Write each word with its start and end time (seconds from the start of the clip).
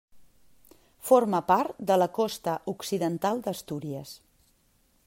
Forma 1.09 1.41
part 1.51 1.83
de 1.91 1.99
la 2.03 2.09
Costa 2.17 2.57
Occidental 2.75 3.45
d'Astúries. 3.47 4.17